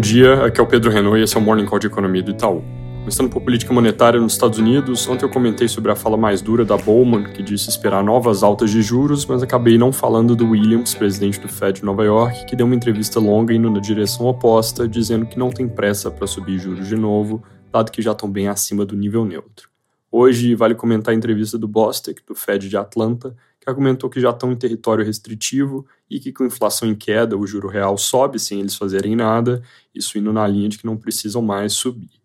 [0.00, 2.30] dia, aqui é o Pedro Renault e esse é o Morning Call de Economia do
[2.30, 2.64] Itaú.
[3.00, 6.64] Começando por política monetária nos Estados Unidos, ontem eu comentei sobre a fala mais dura
[6.64, 10.94] da Bowman, que disse esperar novas altas de juros, mas acabei não falando do Williams,
[10.94, 14.88] presidente do Fed de Nova York, que deu uma entrevista longa indo na direção oposta,
[14.88, 18.48] dizendo que não tem pressa para subir juros de novo, dado que já estão bem
[18.48, 19.68] acima do nível neutro.
[20.10, 24.30] Hoje vale comentar a entrevista do Bostic, do Fed de Atlanta, que argumentou que já
[24.30, 28.60] estão em território restritivo e que com inflação em queda o juro real sobe sem
[28.60, 29.62] eles fazerem nada,
[29.94, 32.20] isso indo na linha de que não precisam mais subir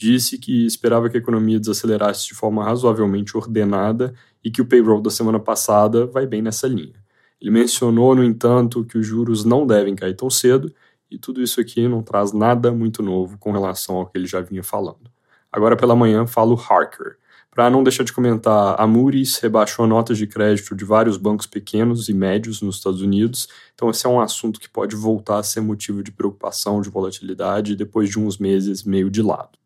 [0.00, 5.02] disse que esperava que a economia desacelerasse de forma razoavelmente ordenada e que o payroll
[5.02, 6.94] da semana passada vai bem nessa linha.
[7.38, 10.72] Ele mencionou, no entanto, que os juros não devem cair tão cedo
[11.10, 14.40] e tudo isso aqui não traz nada muito novo com relação ao que ele já
[14.40, 15.10] vinha falando.
[15.52, 17.16] Agora pela manhã falo Harker.
[17.50, 22.08] Para não deixar de comentar, a Moody's rebaixou notas de crédito de vários bancos pequenos
[22.08, 25.60] e médios nos Estados Unidos, então esse é um assunto que pode voltar a ser
[25.60, 29.58] motivo de preocupação, de volatilidade, depois de uns meses meio de lado.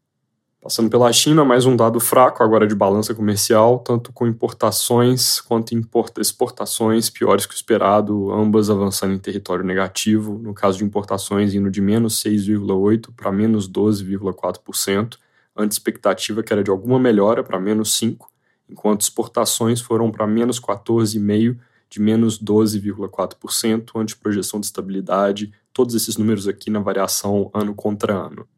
[0.64, 5.74] Passando pela China, mais um dado fraco agora de balança comercial, tanto com importações quanto
[6.18, 10.38] exportações piores que o esperado, ambas avançando em território negativo.
[10.38, 15.18] No caso de importações, indo de menos 6,8% para menos 12,4%,
[15.56, 18.18] antes expectativa que era de alguma melhora para menos 5%,
[18.68, 21.58] enquanto exportações foram para menos 14,5%,
[21.90, 28.14] de menos 12,4%, ante projeção de estabilidade, todos esses números aqui na variação ano contra
[28.14, 28.48] ano.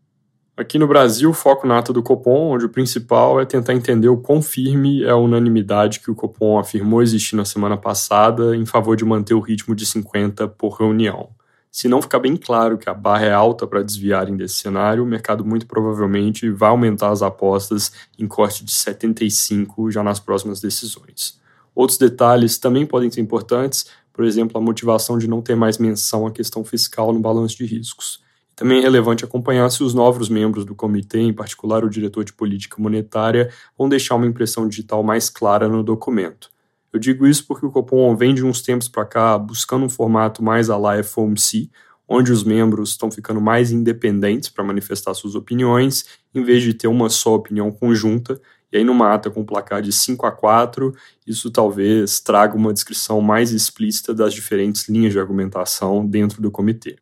[0.57, 4.17] Aqui no Brasil, foco na ata do Copom, onde o principal é tentar entender o
[4.17, 8.97] quão firme é a unanimidade que o Copom afirmou existir na semana passada em favor
[8.97, 11.29] de manter o ritmo de 50 por reunião.
[11.77, 15.07] Se não ficar bem claro que a barra é alta para desviarem desse cenário, o
[15.07, 21.39] mercado muito provavelmente vai aumentar as apostas em corte de 75 já nas próximas decisões.
[21.75, 26.27] Outros detalhes também podem ser importantes, por exemplo, a motivação de não ter mais menção
[26.27, 28.23] à questão fiscal no balanço de riscos.
[28.55, 32.33] Também é relevante acompanhar se os novos membros do comitê, em particular o diretor de
[32.33, 36.56] política monetária, vão deixar uma impressão digital mais clara no documento.
[36.97, 40.43] Eu digo isso porque o Copom vem de uns tempos para cá buscando um formato
[40.43, 41.71] mais à la FOMC,
[42.09, 46.89] onde os membros estão ficando mais independentes para manifestar suas opiniões, em vez de ter
[46.89, 48.41] uma só opinião conjunta.
[48.73, 50.95] E aí, numa ata com placar de 5 a 4,
[51.27, 56.97] isso talvez traga uma descrição mais explícita das diferentes linhas de argumentação dentro do comitê.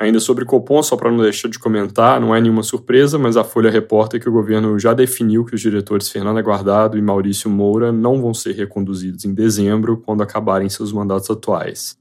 [0.00, 3.42] Ainda sobre Copom, só para não deixar de comentar, não é nenhuma surpresa, mas a
[3.42, 7.90] Folha reporta que o governo já definiu que os diretores Fernanda Guardado e Maurício Moura
[7.90, 11.98] não vão ser reconduzidos em dezembro, quando acabarem seus mandatos atuais.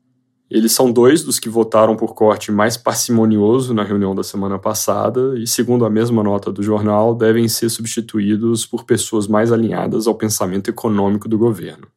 [0.49, 5.33] Eles são dois dos que votaram por corte mais parcimonioso na reunião da semana passada
[5.37, 10.15] e, segundo a mesma nota do jornal, devem ser substituídos por pessoas mais alinhadas ao
[10.15, 11.87] pensamento econômico do governo.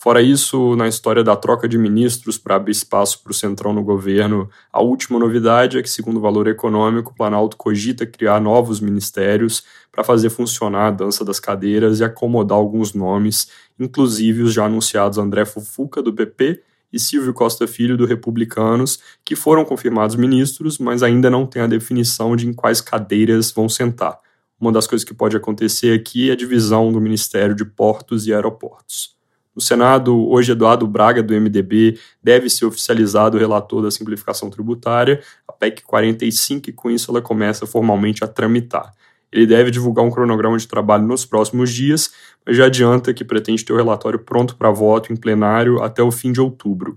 [0.00, 3.82] Fora isso, na história da troca de ministros para abrir espaço para o Centrão no
[3.82, 8.78] governo, a última novidade é que, segundo o valor econômico, o Planalto cogita criar novos
[8.78, 14.66] ministérios para fazer funcionar a dança das cadeiras e acomodar alguns nomes, inclusive os já
[14.66, 20.78] anunciados André Fufuca, do PP, e Silvio Costa Filho, do Republicanos, que foram confirmados ministros,
[20.78, 24.20] mas ainda não tem a definição de em quais cadeiras vão sentar.
[24.60, 28.32] Uma das coisas que pode acontecer aqui é a divisão do Ministério de Portos e
[28.32, 29.17] Aeroportos.
[29.58, 35.20] No Senado, hoje, Eduardo Braga, do MDB, deve ser oficializado o relator da simplificação tributária,
[35.48, 38.92] a PEC 45, e com isso ela começa formalmente a tramitar.
[39.32, 42.12] Ele deve divulgar um cronograma de trabalho nos próximos dias,
[42.46, 46.12] mas já adianta que pretende ter o relatório pronto para voto em plenário até o
[46.12, 46.94] fim de outubro.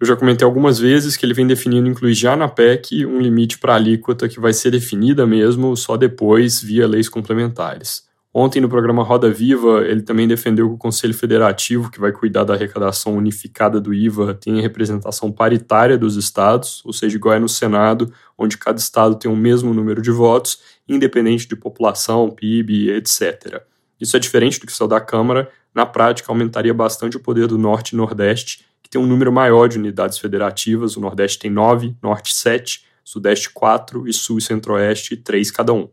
[0.00, 3.58] Eu já comentei algumas vezes que ele vem definindo incluir já na PEC um limite
[3.58, 8.08] para alíquota que vai ser definida mesmo só depois via leis complementares.
[8.32, 12.44] Ontem, no programa Roda Viva, ele também defendeu que o Conselho Federativo, que vai cuidar
[12.44, 17.48] da arrecadação unificada do IVA, tenha representação paritária dos estados, ou seja, igual é no
[17.48, 23.64] Senado, onde cada estado tem o mesmo número de votos, independente de população, PIB, etc.
[24.00, 27.58] Isso é diferente do que saiu da Câmara, na prática aumentaria bastante o poder do
[27.58, 31.96] Norte e Nordeste, que tem um número maior de unidades federativas, o Nordeste tem nove,
[32.00, 35.88] Norte sete, Sudeste quatro e Sul e Centro-Oeste três cada um.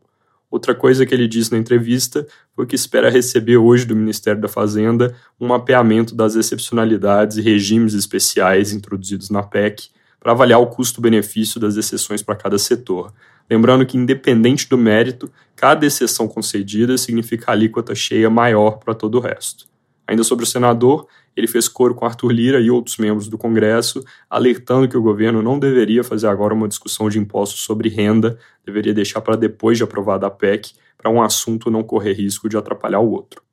[0.50, 4.48] Outra coisa que ele disse na entrevista foi que espera receber hoje do Ministério da
[4.48, 9.90] Fazenda um mapeamento das excepcionalidades e regimes especiais introduzidos na PEC
[10.20, 13.14] para avaliar o custo-benefício das exceções para cada setor.
[13.50, 19.22] Lembrando que, independente do mérito, cada exceção concedida significa alíquota cheia maior para todo o
[19.22, 19.66] resto.
[20.08, 21.08] Ainda sobre o senador,
[21.38, 25.44] ele fez coro com Arthur Lira e outros membros do Congresso, alertando que o governo
[25.44, 29.84] não deveria fazer agora uma discussão de impostos sobre renda, deveria deixar para depois de
[29.84, 33.44] aprovada a PEC, para um assunto não correr risco de atrapalhar o outro.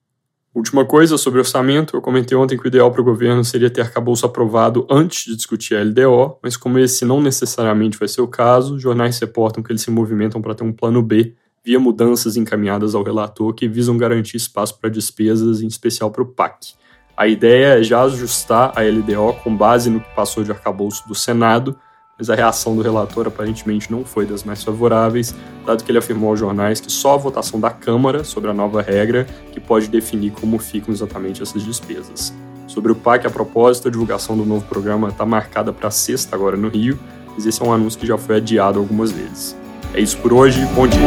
[0.54, 3.82] Última coisa sobre orçamento, eu comentei ontem que o ideal para o governo seria ter
[3.82, 8.28] arcabouço aprovado antes de discutir a LDO, mas como esse não necessariamente vai ser o
[8.28, 12.94] caso, jornais reportam que eles se movimentam para ter um plano B via mudanças encaminhadas
[12.94, 16.74] ao relator que visam garantir espaço para despesas, em especial para o PAC.
[17.16, 21.14] A ideia é já ajustar a LDO com base no que passou de arcabouço do
[21.14, 21.76] Senado,
[22.18, 25.32] mas a reação do relator aparentemente não foi das mais favoráveis,
[25.64, 28.82] dado que ele afirmou aos jornais que só a votação da Câmara sobre a nova
[28.82, 32.34] regra que pode definir como ficam exatamente essas despesas.
[32.66, 36.56] Sobre o PAC, a propósito, a divulgação do novo programa está marcada para sexta agora
[36.56, 36.98] no Rio,
[37.32, 39.56] mas esse é um anúncio que já foi adiado algumas vezes.
[39.92, 41.00] É isso por hoje, bom dia!